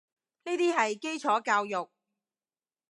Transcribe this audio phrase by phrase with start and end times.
[0.45, 1.91] 呢啲係基礎教育